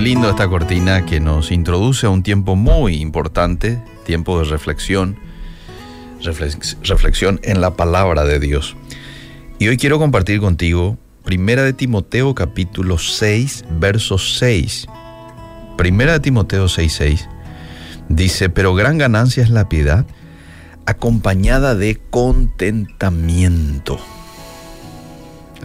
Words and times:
Qué 0.00 0.04
lindo 0.04 0.30
esta 0.30 0.48
cortina 0.48 1.04
que 1.04 1.20
nos 1.20 1.52
introduce 1.52 2.06
a 2.06 2.08
un 2.08 2.22
tiempo 2.22 2.56
muy 2.56 3.02
importante, 3.02 3.84
tiempo 4.06 4.38
de 4.38 4.46
reflexión, 4.46 5.18
reflexión 6.82 7.38
en 7.42 7.60
la 7.60 7.76
palabra 7.76 8.24
de 8.24 8.40
Dios. 8.40 8.78
Y 9.58 9.68
hoy 9.68 9.76
quiero 9.76 9.98
compartir 9.98 10.40
contigo 10.40 10.96
Primera 11.22 11.64
de 11.64 11.74
Timoteo 11.74 12.34
capítulo 12.34 12.96
6, 12.96 13.66
verso 13.78 14.16
6. 14.16 14.86
Primera 15.76 16.14
de 16.14 16.20
Timoteo 16.20 16.66
6, 16.66 16.94
6. 16.94 17.28
Dice, 18.08 18.48
pero 18.48 18.74
gran 18.74 18.96
ganancia 18.96 19.42
es 19.42 19.50
la 19.50 19.68
piedad 19.68 20.06
acompañada 20.86 21.74
de 21.74 22.00
contentamiento. 22.08 24.00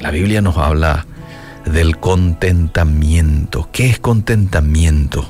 La 0.02 0.12
Biblia 0.12 0.42
nos 0.42 0.58
habla 0.58 1.06
del 1.66 1.98
contentamiento. 1.98 3.70
¿Qué 3.72 3.90
es 3.90 4.00
contentamiento? 4.00 5.26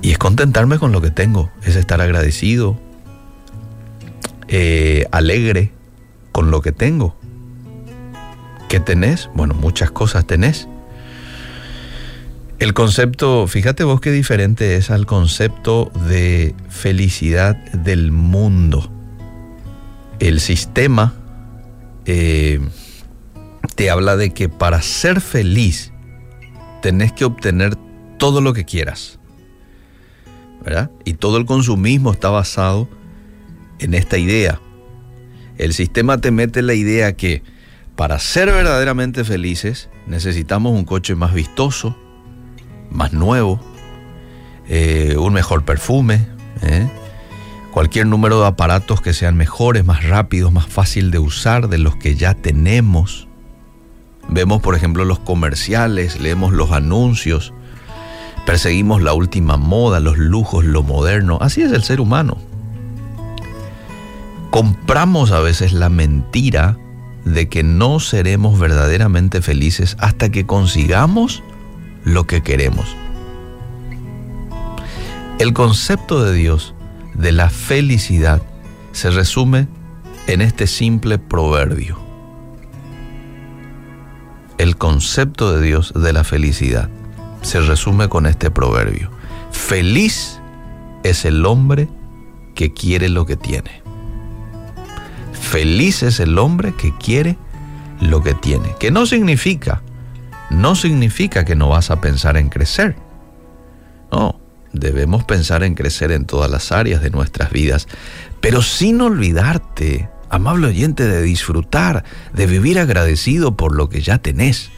Y 0.00 0.10
es 0.10 0.18
contentarme 0.18 0.78
con 0.78 0.92
lo 0.92 1.00
que 1.00 1.10
tengo, 1.10 1.50
es 1.64 1.76
estar 1.76 2.00
agradecido, 2.00 2.78
eh, 4.48 5.06
alegre 5.12 5.72
con 6.32 6.50
lo 6.50 6.60
que 6.60 6.72
tengo. 6.72 7.14
¿Qué 8.68 8.80
tenés? 8.80 9.30
Bueno, 9.34 9.54
muchas 9.54 9.90
cosas 9.90 10.26
tenés. 10.26 10.66
El 12.58 12.74
concepto, 12.74 13.46
fíjate 13.46 13.84
vos 13.84 14.00
qué 14.00 14.10
diferente 14.12 14.76
es 14.76 14.90
al 14.90 15.04
concepto 15.04 15.90
de 16.08 16.54
felicidad 16.68 17.56
del 17.72 18.12
mundo. 18.12 18.90
El 20.20 20.40
sistema 20.40 21.14
eh, 22.06 22.60
te 23.74 23.90
habla 23.90 24.16
de 24.16 24.30
que 24.30 24.48
para 24.48 24.82
ser 24.82 25.20
feliz 25.20 25.92
tenés 26.80 27.12
que 27.12 27.24
obtener 27.24 27.76
todo 28.18 28.40
lo 28.40 28.52
que 28.52 28.64
quieras. 28.64 29.18
¿verdad? 30.64 30.90
Y 31.04 31.14
todo 31.14 31.38
el 31.38 31.46
consumismo 31.46 32.12
está 32.12 32.30
basado 32.30 32.88
en 33.78 33.94
esta 33.94 34.18
idea. 34.18 34.60
El 35.58 35.74
sistema 35.74 36.18
te 36.18 36.30
mete 36.30 36.62
la 36.62 36.74
idea 36.74 37.14
que 37.14 37.42
para 37.96 38.18
ser 38.18 38.50
verdaderamente 38.50 39.24
felices 39.24 39.90
necesitamos 40.06 40.72
un 40.72 40.84
coche 40.84 41.14
más 41.14 41.34
vistoso, 41.34 41.96
más 42.90 43.12
nuevo, 43.12 43.60
eh, 44.68 45.16
un 45.18 45.32
mejor 45.32 45.64
perfume, 45.64 46.26
¿eh? 46.62 46.88
cualquier 47.72 48.06
número 48.06 48.40
de 48.40 48.46
aparatos 48.46 49.00
que 49.00 49.12
sean 49.12 49.36
mejores, 49.36 49.84
más 49.84 50.04
rápidos, 50.04 50.52
más 50.52 50.66
fácil 50.66 51.10
de 51.10 51.18
usar 51.18 51.68
de 51.68 51.78
los 51.78 51.96
que 51.96 52.14
ya 52.14 52.34
tenemos. 52.34 53.28
Vemos, 54.28 54.62
por 54.62 54.74
ejemplo, 54.74 55.04
los 55.04 55.18
comerciales, 55.18 56.20
leemos 56.20 56.52
los 56.52 56.70
anuncios, 56.70 57.52
perseguimos 58.46 59.02
la 59.02 59.12
última 59.12 59.56
moda, 59.56 60.00
los 60.00 60.18
lujos, 60.18 60.64
lo 60.64 60.82
moderno. 60.82 61.38
Así 61.40 61.62
es 61.62 61.72
el 61.72 61.82
ser 61.82 62.00
humano. 62.00 62.38
Compramos 64.50 65.32
a 65.32 65.40
veces 65.40 65.72
la 65.72 65.88
mentira 65.88 66.76
de 67.24 67.48
que 67.48 67.62
no 67.62 68.00
seremos 68.00 68.58
verdaderamente 68.58 69.40
felices 69.40 69.96
hasta 69.98 70.30
que 70.30 70.46
consigamos 70.46 71.42
lo 72.04 72.26
que 72.26 72.42
queremos. 72.42 72.96
El 75.38 75.52
concepto 75.52 76.22
de 76.22 76.34
Dios 76.34 76.74
de 77.14 77.32
la 77.32 77.50
felicidad 77.50 78.42
se 78.92 79.10
resume 79.10 79.68
en 80.26 80.40
este 80.40 80.66
simple 80.66 81.18
proverbio 81.18 82.01
el 84.72 84.78
concepto 84.78 85.54
de 85.54 85.60
Dios 85.60 85.92
de 85.94 86.14
la 86.14 86.24
felicidad 86.24 86.88
se 87.42 87.60
resume 87.60 88.08
con 88.08 88.24
este 88.24 88.50
proverbio. 88.50 89.10
Feliz 89.50 90.40
es 91.02 91.26
el 91.26 91.44
hombre 91.44 91.88
que 92.54 92.72
quiere 92.72 93.10
lo 93.10 93.26
que 93.26 93.36
tiene. 93.36 93.82
Feliz 95.34 96.02
es 96.02 96.20
el 96.20 96.38
hombre 96.38 96.74
que 96.74 96.96
quiere 96.96 97.36
lo 98.00 98.22
que 98.22 98.32
tiene. 98.32 98.74
Que 98.80 98.90
no 98.90 99.04
significa, 99.04 99.82
no 100.48 100.74
significa 100.74 101.44
que 101.44 101.54
no 101.54 101.68
vas 101.68 101.90
a 101.90 102.00
pensar 102.00 102.38
en 102.38 102.48
crecer. 102.48 102.96
No, 104.10 104.40
debemos 104.72 105.24
pensar 105.24 105.64
en 105.64 105.74
crecer 105.74 106.12
en 106.12 106.24
todas 106.24 106.50
las 106.50 106.72
áreas 106.72 107.02
de 107.02 107.10
nuestras 107.10 107.50
vidas, 107.50 107.88
pero 108.40 108.62
sin 108.62 109.02
olvidarte 109.02 110.08
amable 110.32 110.68
oyente, 110.68 111.06
de 111.06 111.22
disfrutar, 111.22 112.04
de 112.32 112.46
vivir 112.46 112.78
agradecido 112.78 113.54
por 113.54 113.76
lo 113.76 113.90
que 113.90 114.00
ya 114.00 114.16
tenés. 114.16 114.70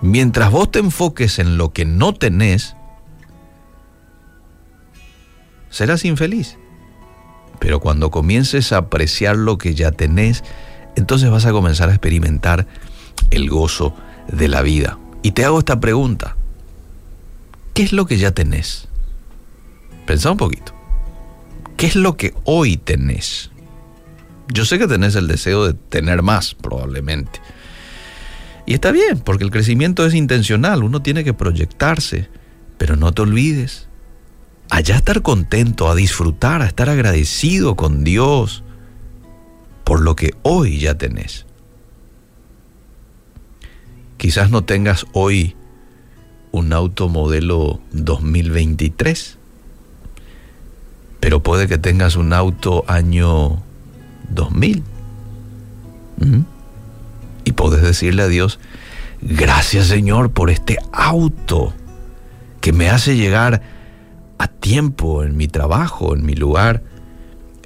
Mientras 0.00 0.50
vos 0.50 0.70
te 0.70 0.78
enfoques 0.78 1.38
en 1.38 1.58
lo 1.58 1.72
que 1.74 1.84
no 1.84 2.14
tenés, 2.14 2.74
serás 5.68 6.06
infeliz. 6.06 6.56
Pero 7.58 7.80
cuando 7.80 8.10
comiences 8.10 8.72
a 8.72 8.78
apreciar 8.78 9.36
lo 9.36 9.58
que 9.58 9.74
ya 9.74 9.92
tenés, 9.92 10.42
entonces 10.96 11.30
vas 11.30 11.44
a 11.44 11.52
comenzar 11.52 11.90
a 11.90 11.92
experimentar 11.92 12.66
el 13.30 13.50
gozo 13.50 13.94
de 14.32 14.48
la 14.48 14.62
vida. 14.62 14.98
Y 15.22 15.32
te 15.32 15.44
hago 15.44 15.58
esta 15.58 15.80
pregunta. 15.80 16.34
¿Qué 17.74 17.82
es 17.82 17.92
lo 17.92 18.06
que 18.06 18.16
ya 18.16 18.30
tenés? 18.30 18.88
Pensá 20.06 20.30
un 20.30 20.38
poquito. 20.38 20.77
¿Qué 21.78 21.86
es 21.86 21.94
lo 21.94 22.16
que 22.16 22.34
hoy 22.42 22.76
tenés? 22.76 23.52
Yo 24.52 24.64
sé 24.64 24.80
que 24.80 24.88
tenés 24.88 25.14
el 25.14 25.28
deseo 25.28 25.64
de 25.64 25.74
tener 25.74 26.22
más, 26.22 26.56
probablemente. 26.56 27.40
Y 28.66 28.74
está 28.74 28.90
bien, 28.90 29.20
porque 29.20 29.44
el 29.44 29.52
crecimiento 29.52 30.04
es 30.04 30.12
intencional, 30.12 30.82
uno 30.82 31.02
tiene 31.02 31.22
que 31.22 31.34
proyectarse, 31.34 32.28
pero 32.78 32.96
no 32.96 33.12
te 33.12 33.22
olvides, 33.22 33.88
allá 34.70 34.96
estar 34.96 35.22
contento, 35.22 35.88
a 35.88 35.94
disfrutar, 35.94 36.62
a 36.62 36.66
estar 36.66 36.88
agradecido 36.88 37.76
con 37.76 38.02
Dios 38.02 38.64
por 39.84 40.00
lo 40.00 40.16
que 40.16 40.34
hoy 40.42 40.80
ya 40.80 40.98
tenés. 40.98 41.46
Quizás 44.16 44.50
no 44.50 44.64
tengas 44.64 45.06
hoy 45.12 45.54
un 46.50 46.72
auto 46.72 47.08
modelo 47.08 47.80
2023, 47.92 49.38
pero 51.20 51.42
puede 51.42 51.68
que 51.68 51.78
tengas 51.78 52.16
un 52.16 52.32
auto 52.32 52.84
año 52.86 53.62
2000. 54.30 54.82
Y 57.44 57.52
puedes 57.52 57.82
decirle 57.82 58.22
a 58.22 58.28
Dios, 58.28 58.58
gracias 59.20 59.86
Señor 59.86 60.30
por 60.30 60.50
este 60.50 60.78
auto 60.92 61.72
que 62.60 62.72
me 62.72 62.90
hace 62.90 63.16
llegar 63.16 63.62
a 64.38 64.48
tiempo 64.48 65.24
en 65.24 65.36
mi 65.36 65.48
trabajo, 65.48 66.14
en 66.14 66.24
mi 66.24 66.34
lugar, 66.34 66.82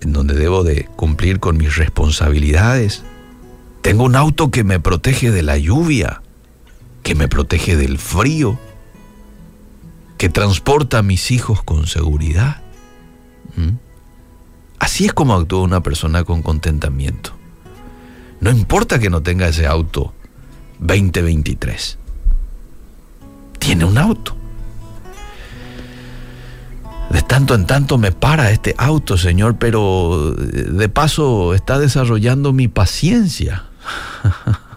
en 0.00 0.12
donde 0.12 0.34
debo 0.34 0.64
de 0.64 0.84
cumplir 0.96 1.40
con 1.40 1.56
mis 1.56 1.76
responsabilidades. 1.76 3.04
Tengo 3.82 4.04
un 4.04 4.16
auto 4.16 4.50
que 4.50 4.64
me 4.64 4.80
protege 4.80 5.30
de 5.30 5.42
la 5.42 5.58
lluvia, 5.58 6.22
que 7.02 7.14
me 7.14 7.28
protege 7.28 7.76
del 7.76 7.98
frío, 7.98 8.58
que 10.18 10.28
transporta 10.28 10.98
a 10.98 11.02
mis 11.02 11.30
hijos 11.30 11.62
con 11.62 11.86
seguridad. 11.86 12.61
¿Mm? 13.56 13.70
Así 14.78 15.06
es 15.06 15.12
como 15.12 15.34
actúa 15.34 15.62
una 15.62 15.82
persona 15.82 16.24
con 16.24 16.42
contentamiento. 16.42 17.32
No 18.40 18.50
importa 18.50 18.98
que 18.98 19.10
no 19.10 19.22
tenga 19.22 19.46
ese 19.46 19.66
auto 19.66 20.12
2023. 20.80 21.98
Tiene 23.58 23.84
un 23.84 23.96
auto. 23.96 24.36
De 27.10 27.22
tanto 27.22 27.54
en 27.54 27.66
tanto 27.66 27.98
me 27.98 28.10
para 28.10 28.50
este 28.50 28.74
auto, 28.78 29.16
Señor, 29.16 29.56
pero 29.58 30.34
de 30.34 30.88
paso 30.88 31.54
está 31.54 31.78
desarrollando 31.78 32.52
mi 32.52 32.68
paciencia. 32.68 33.66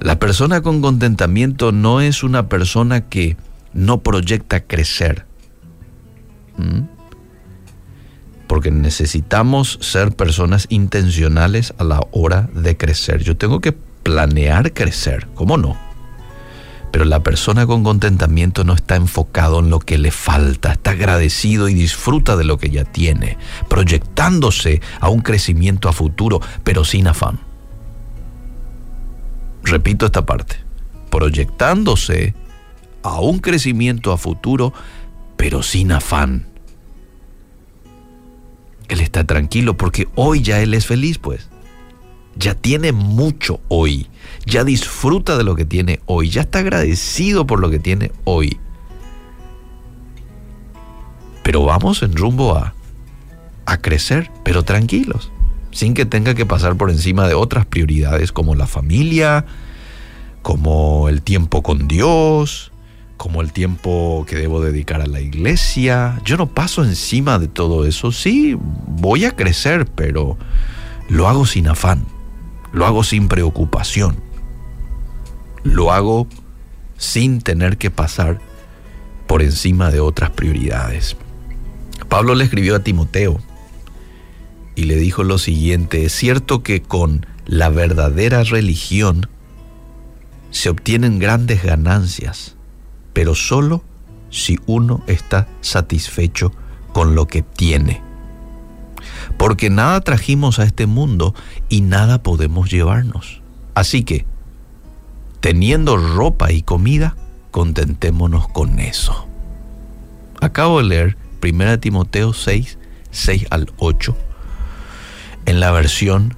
La 0.00 0.18
persona 0.18 0.62
con 0.62 0.80
contentamiento 0.82 1.70
no 1.70 2.00
es 2.00 2.22
una 2.22 2.48
persona 2.48 3.02
que 3.02 3.36
no 3.72 4.02
proyecta 4.02 4.60
crecer. 4.60 5.26
Porque 8.46 8.70
necesitamos 8.70 9.78
ser 9.80 10.14
personas 10.14 10.66
intencionales 10.70 11.74
a 11.78 11.84
la 11.84 12.00
hora 12.12 12.48
de 12.54 12.76
crecer. 12.76 13.22
Yo 13.22 13.36
tengo 13.36 13.60
que 13.60 13.72
planear 13.72 14.72
crecer, 14.72 15.26
¿cómo 15.34 15.56
no? 15.56 15.76
Pero 16.92 17.04
la 17.04 17.22
persona 17.22 17.66
con 17.66 17.82
contentamiento 17.82 18.64
no 18.64 18.72
está 18.72 18.96
enfocado 18.96 19.58
en 19.58 19.68
lo 19.68 19.80
que 19.80 19.98
le 19.98 20.10
falta, 20.10 20.72
está 20.72 20.92
agradecido 20.92 21.68
y 21.68 21.74
disfruta 21.74 22.36
de 22.36 22.44
lo 22.44 22.56
que 22.56 22.70
ya 22.70 22.84
tiene, 22.84 23.36
proyectándose 23.68 24.80
a 25.00 25.08
un 25.08 25.20
crecimiento 25.20 25.88
a 25.88 25.92
futuro, 25.92 26.40
pero 26.64 26.84
sin 26.84 27.08
afán. 27.08 27.40
Repito 29.64 30.06
esta 30.06 30.24
parte, 30.24 30.56
proyectándose 31.10 32.34
a 33.02 33.20
un 33.20 33.40
crecimiento 33.40 34.12
a 34.12 34.16
futuro, 34.16 34.72
pero 35.36 35.62
sin 35.62 35.92
afán. 35.92 36.46
Él 38.88 39.00
está 39.00 39.24
tranquilo 39.24 39.76
porque 39.76 40.08
hoy 40.14 40.42
ya 40.42 40.60
Él 40.60 40.74
es 40.74 40.86
feliz, 40.86 41.18
pues. 41.18 41.48
ya 42.38 42.54
tiene 42.54 42.92
mucho 42.92 43.60
hoy, 43.68 44.08
ya 44.44 44.62
disfruta 44.62 45.38
de 45.38 45.44
lo 45.44 45.56
que 45.56 45.64
tiene 45.64 46.00
hoy, 46.06 46.28
ya 46.28 46.42
está 46.42 46.58
agradecido 46.60 47.46
por 47.46 47.60
lo 47.60 47.70
que 47.70 47.78
tiene 47.78 48.12
hoy. 48.24 48.58
Pero 51.42 51.64
vamos 51.64 52.02
en 52.02 52.14
rumbo 52.14 52.56
a, 52.56 52.74
a 53.64 53.78
crecer, 53.78 54.30
pero 54.44 54.64
tranquilos, 54.64 55.30
sin 55.70 55.94
que 55.94 56.04
tenga 56.04 56.34
que 56.34 56.46
pasar 56.46 56.76
por 56.76 56.90
encima 56.90 57.26
de 57.26 57.34
otras 57.34 57.66
prioridades 57.66 58.32
como 58.32 58.54
la 58.54 58.66
familia, 58.66 59.46
como 60.42 61.08
el 61.08 61.22
tiempo 61.22 61.62
con 61.62 61.88
Dios, 61.88 62.72
como 63.16 63.40
el 63.40 63.52
tiempo 63.52 64.24
que 64.28 64.36
debo 64.36 64.60
dedicar 64.60 65.00
a 65.00 65.06
la 65.06 65.20
iglesia. 65.20 66.20
Yo 66.24 66.36
no 66.36 66.46
paso 66.46 66.84
encima 66.84 67.38
de 67.38 67.48
todo 67.48 67.86
eso. 67.86 68.12
Sí, 68.12 68.56
voy 68.60 69.24
a 69.24 69.34
crecer, 69.34 69.86
pero 69.86 70.36
lo 71.08 71.28
hago 71.28 71.46
sin 71.46 71.68
afán, 71.68 72.04
lo 72.72 72.86
hago 72.86 73.04
sin 73.04 73.28
preocupación, 73.28 74.16
lo 75.62 75.92
hago 75.92 76.26
sin 76.98 77.40
tener 77.40 77.78
que 77.78 77.90
pasar 77.90 78.40
por 79.26 79.42
encima 79.42 79.90
de 79.90 80.00
otras 80.00 80.30
prioridades. 80.30 81.16
Pablo 82.08 82.34
le 82.34 82.44
escribió 82.44 82.76
a 82.76 82.80
Timoteo 82.80 83.40
y 84.74 84.84
le 84.84 84.96
dijo 84.96 85.24
lo 85.24 85.38
siguiente, 85.38 86.04
es 86.04 86.12
cierto 86.12 86.62
que 86.62 86.82
con 86.82 87.26
la 87.46 87.70
verdadera 87.70 88.42
religión 88.44 89.28
se 90.50 90.68
obtienen 90.68 91.18
grandes 91.18 91.62
ganancias 91.62 92.55
pero 93.16 93.34
solo 93.34 93.82
si 94.28 94.58
uno 94.66 95.02
está 95.06 95.48
satisfecho 95.62 96.52
con 96.92 97.14
lo 97.14 97.26
que 97.26 97.40
tiene. 97.40 98.02
Porque 99.38 99.70
nada 99.70 100.02
trajimos 100.02 100.58
a 100.58 100.64
este 100.64 100.84
mundo 100.84 101.34
y 101.70 101.80
nada 101.80 102.22
podemos 102.22 102.70
llevarnos. 102.70 103.40
Así 103.72 104.04
que, 104.04 104.26
teniendo 105.40 105.96
ropa 105.96 106.52
y 106.52 106.60
comida, 106.60 107.16
contentémonos 107.52 108.48
con 108.48 108.80
eso. 108.80 109.26
Acabo 110.42 110.82
de 110.82 110.84
leer 110.84 111.16
1 111.42 111.80
Timoteo 111.80 112.34
6, 112.34 112.76
6 113.12 113.46
al 113.48 113.72
8, 113.78 114.14
en 115.46 115.60
la 115.60 115.70
versión 115.70 116.34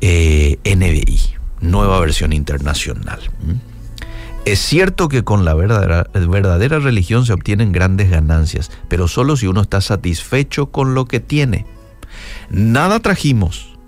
eh, 0.00 0.58
NBI, 0.64 1.36
nueva 1.60 2.00
versión 2.00 2.32
internacional. 2.32 3.20
Es 4.44 4.58
cierto 4.58 5.08
que 5.08 5.22
con 5.22 5.44
la 5.44 5.54
verdadera, 5.54 6.78
religión 6.80 7.24
se 7.24 7.32
obtienen 7.32 7.70
grandes 7.70 8.10
ganancias, 8.10 8.72
pero 8.88 9.06
solo 9.06 9.36
si 9.36 9.46
uno 9.46 9.60
está 9.60 9.80
satisfecho 9.80 10.72
con 10.72 10.94
lo 10.94 11.04
que 11.04 11.20
tiene. 11.20 11.64
Nada 12.50 12.98
trajimos, 12.98 13.78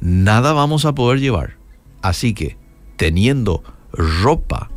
nada 0.00 0.54
vamos 0.54 0.86
a 0.86 0.94
poder 0.94 1.20
llevar. 1.20 1.58
Así 2.00 2.32
que, 2.32 2.56
teniendo 2.96 3.62
ropa 3.92 4.70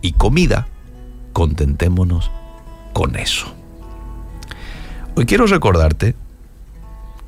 y 0.00 0.12
comida, 0.12 0.68
contentémonos 1.34 2.30
con 2.94 3.16
eso. 3.16 3.54
Hoy 5.16 5.26
quiero 5.26 5.46
recordarte 5.46 6.14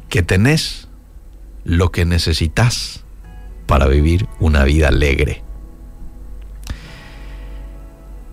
que 0.08 0.22
tenés 0.22 0.88
lo 1.64 1.92
que 1.92 2.06
necesitas 2.06 3.04
para 3.66 3.86
vivir 3.86 4.26
una 4.40 4.64
vida 4.64 4.88
alegre 4.88 5.43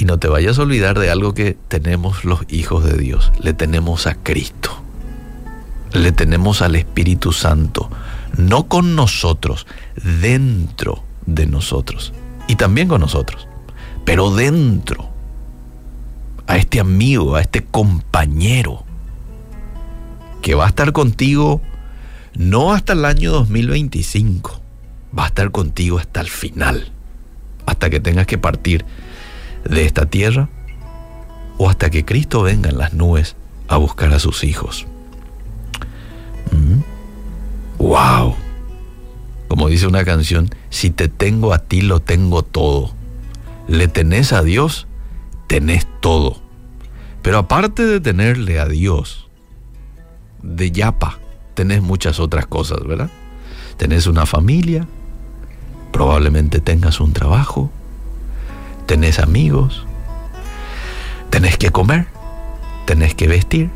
y 0.02 0.06
no 0.06 0.18
te 0.18 0.28
vayas 0.28 0.58
a 0.58 0.64
olvidar 0.64 0.98
de 0.98 1.12
algo 1.12 1.36
que 1.36 1.56
tenemos 1.68 2.26
los 2.26 2.40
hijos 2.50 2.84
de 2.84 2.98
Dios. 2.98 3.32
Le 3.40 3.54
tenemos 3.54 4.08
a 4.08 4.16
Cristo. 4.16 4.72
Le 5.94 6.12
tenemos 6.12 6.64
al 6.64 6.76
Espíritu 6.76 7.32
Santo. 7.34 7.88
No 8.36 8.68
con 8.68 8.96
nosotros, 8.96 9.68
dentro 10.20 11.04
de 11.28 11.46
nosotros. 11.46 12.14
Y 12.48 12.56
también 12.56 12.88
con 12.88 13.02
nosotros. 13.02 13.48
Pero 14.04 14.34
dentro. 14.34 15.08
A 16.48 16.58
este 16.58 16.80
amigo, 16.80 17.36
a 17.36 17.42
este 17.42 17.64
compañero. 17.64 18.84
Que 20.42 20.56
va 20.56 20.66
a 20.66 20.70
estar 20.70 20.94
contigo 20.94 21.62
no 22.34 22.74
hasta 22.74 22.94
el 22.94 23.06
año 23.06 23.32
2025. 23.34 24.60
Va 25.16 25.26
a 25.26 25.28
estar 25.28 25.52
contigo 25.52 26.00
hasta 26.00 26.22
el 26.22 26.30
final. 26.30 26.92
Hasta 27.68 27.92
que 27.92 28.00
tengas 28.00 28.26
que 28.26 28.40
partir 28.40 28.84
de 29.64 29.86
esta 29.86 30.06
tierra 30.06 30.50
o 31.58 31.70
hasta 31.70 31.90
que 31.90 32.06
Cristo 32.06 32.44
venga 32.44 32.70
en 32.70 32.78
las 32.78 32.94
nubes 32.94 33.36
a 33.68 33.78
buscar 33.78 34.12
a 34.14 34.20
sus 34.20 34.44
hijos. 34.44 34.88
¡Wow! 37.78 38.30
Mm. 38.30 38.36
Como 39.48 39.68
dice 39.68 39.88
una 39.88 40.06
canción, 40.06 40.50
si 40.70 40.92
te 40.92 41.08
tengo 41.10 41.54
a 41.54 41.60
ti 41.60 41.82
lo 41.82 42.00
tengo 42.00 42.42
todo. 42.44 42.94
Le 43.68 43.88
tenés 43.88 44.34
a 44.34 44.44
Dios, 44.44 44.88
tenés 45.48 45.86
todo. 46.00 46.42
Pero 47.22 47.38
aparte 47.38 47.86
de 47.86 48.00
tenerle 48.00 48.60
a 48.60 48.66
Dios, 48.66 49.30
de 50.42 50.72
yapa, 50.72 51.20
tenés 51.54 51.82
muchas 51.82 52.20
otras 52.20 52.48
cosas, 52.48 52.80
¿verdad? 52.86 53.10
Tenés 53.78 54.08
una 54.08 54.26
familia, 54.26 54.88
probablemente 55.92 56.60
tengas 56.60 57.00
un 57.00 57.14
trabajo, 57.14 57.70
tenés 58.92 59.20
amigos, 59.20 59.86
tenés 61.30 61.58
que 61.58 61.70
comer, 61.70 62.08
tenés 62.86 63.16
que 63.16 63.30
vestir, 63.30 63.70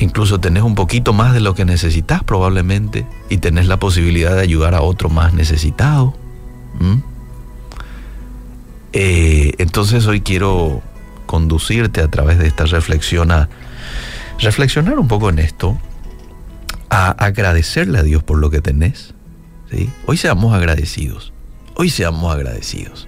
incluso 0.00 0.40
tenés 0.40 0.64
un 0.64 0.74
poquito 0.74 1.12
más 1.12 1.34
de 1.34 1.38
lo 1.38 1.54
que 1.54 1.64
necesitas 1.64 2.24
probablemente 2.24 3.06
y 3.30 3.36
tenés 3.36 3.68
la 3.68 3.76
posibilidad 3.76 4.34
de 4.34 4.40
ayudar 4.40 4.74
a 4.74 4.80
otro 4.80 5.08
más 5.08 5.34
necesitado. 5.34 6.16
Eh, 8.92 9.52
entonces 9.58 10.04
hoy 10.08 10.20
quiero 10.20 10.82
conducirte 11.26 12.00
a 12.00 12.08
través 12.08 12.40
de 12.40 12.48
esta 12.48 12.64
reflexión 12.64 13.30
a 13.30 13.48
reflexionar 14.40 14.98
un 14.98 15.06
poco 15.06 15.28
en 15.28 15.38
esto, 15.38 15.78
a 16.90 17.10
agradecerle 17.10 18.00
a 18.00 18.02
Dios 18.02 18.24
por 18.24 18.38
lo 18.38 18.50
que 18.50 18.60
tenés. 18.60 19.14
Hoy 20.08 20.16
seamos 20.16 20.52
agradecidos, 20.54 21.32
hoy 21.76 21.88
seamos 21.88 22.34
agradecidos. 22.34 23.06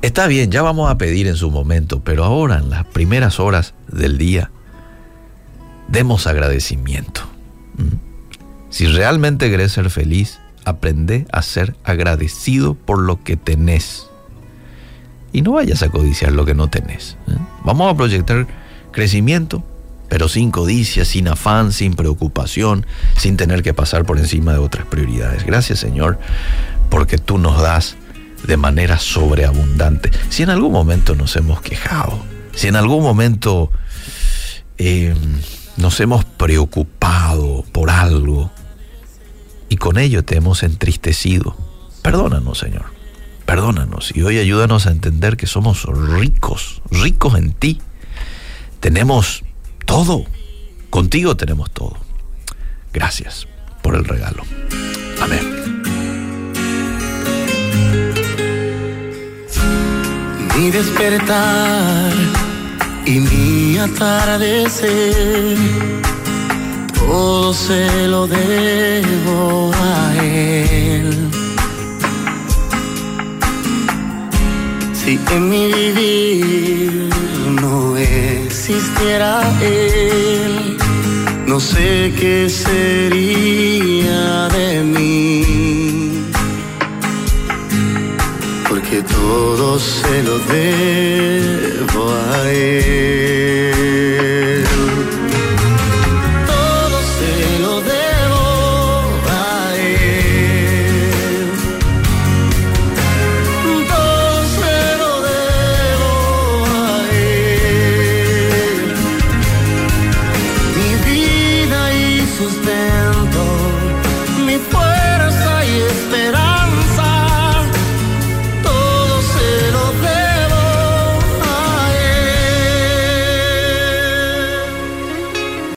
Está 0.00 0.28
bien, 0.28 0.50
ya 0.50 0.62
vamos 0.62 0.90
a 0.90 0.96
pedir 0.96 1.26
en 1.26 1.34
su 1.34 1.50
momento, 1.50 2.00
pero 2.04 2.24
ahora 2.24 2.58
en 2.58 2.70
las 2.70 2.84
primeras 2.84 3.40
horas 3.40 3.74
del 3.88 4.16
día, 4.16 4.50
demos 5.88 6.26
agradecimiento. 6.26 7.22
¿Mm? 7.76 7.96
Si 8.70 8.86
realmente 8.86 9.50
querés 9.50 9.72
ser 9.72 9.90
feliz, 9.90 10.38
aprende 10.64 11.26
a 11.32 11.42
ser 11.42 11.74
agradecido 11.82 12.74
por 12.74 13.00
lo 13.00 13.24
que 13.24 13.36
tenés. 13.36 14.08
Y 15.32 15.42
no 15.42 15.52
vayas 15.52 15.82
a 15.82 15.88
codiciar 15.88 16.32
lo 16.32 16.44
que 16.44 16.54
no 16.54 16.68
tenés. 16.68 17.16
¿eh? 17.26 17.36
Vamos 17.64 17.92
a 17.92 17.96
proyectar 17.96 18.46
crecimiento, 18.92 19.64
pero 20.08 20.28
sin 20.28 20.50
codicia, 20.50 21.04
sin 21.04 21.26
afán, 21.26 21.72
sin 21.72 21.94
preocupación, 21.94 22.86
sin 23.16 23.36
tener 23.36 23.62
que 23.62 23.74
pasar 23.74 24.04
por 24.04 24.18
encima 24.18 24.52
de 24.52 24.58
otras 24.58 24.86
prioridades. 24.86 25.44
Gracias 25.44 25.80
Señor, 25.80 26.18
porque 26.88 27.18
tú 27.18 27.38
nos 27.38 27.60
das 27.60 27.96
de 28.44 28.56
manera 28.56 28.98
sobreabundante. 28.98 30.10
Si 30.28 30.42
en 30.42 30.50
algún 30.50 30.72
momento 30.72 31.14
nos 31.14 31.36
hemos 31.36 31.60
quejado, 31.60 32.18
si 32.54 32.68
en 32.68 32.76
algún 32.76 33.02
momento 33.02 33.70
eh, 34.78 35.14
nos 35.76 36.00
hemos 36.00 36.24
preocupado 36.24 37.64
por 37.72 37.90
algo 37.90 38.50
y 39.68 39.76
con 39.76 39.98
ello 39.98 40.24
te 40.24 40.36
hemos 40.36 40.62
entristecido, 40.62 41.56
perdónanos 42.02 42.58
Señor, 42.58 42.86
perdónanos 43.46 44.14
y 44.14 44.22
hoy 44.22 44.38
ayúdanos 44.38 44.86
a 44.86 44.90
entender 44.90 45.36
que 45.36 45.46
somos 45.46 45.84
ricos, 45.84 46.82
ricos 46.90 47.36
en 47.36 47.52
ti. 47.52 47.80
Tenemos 48.80 49.42
todo, 49.84 50.24
contigo 50.90 51.36
tenemos 51.36 51.70
todo. 51.70 51.96
Gracias 52.92 53.46
por 53.82 53.94
el 53.94 54.04
regalo. 54.04 54.44
Amén. 55.20 55.77
Mi 60.58 60.70
despertar 60.70 62.12
y 63.06 63.20
mi 63.20 63.78
atardecer, 63.78 65.56
todo 66.98 67.54
se 67.54 68.08
lo 68.08 68.26
debo 68.26 69.70
a 69.74 70.14
Él. 70.24 71.30
Si 74.92 75.18
en 75.30 75.48
mi 75.48 75.72
vivir 75.72 77.08
no 77.60 77.96
existiera 77.96 79.42
Él, 79.60 80.76
no 81.46 81.60
sé 81.60 82.12
qué 82.18 82.48
sería 82.50 84.48
de 84.48 84.82
mí 84.82 85.37
que 88.90 89.02
todo 89.02 89.78
se 89.78 90.22
lo 90.22 90.38
debo 90.38 92.10
a 92.10 92.50
él. 92.50 93.37